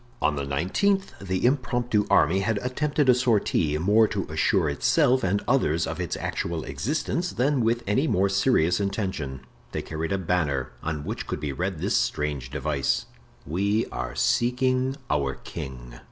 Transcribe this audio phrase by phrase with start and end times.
[0.19, 5.43] On the nineteenth the impromptu army had attempted a sortie, more to assure itself and
[5.47, 9.41] others of its actual existence than with any more serious intention.
[9.73, 13.05] They carried a banner, on which could be read this strange device:
[13.45, 15.99] "We are seeking our king."